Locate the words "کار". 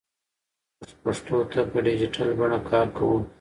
2.69-2.87